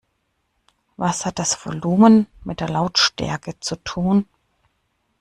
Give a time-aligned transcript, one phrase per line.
[0.97, 4.25] Was hat das Volumen mit der Lautstärke zu tun?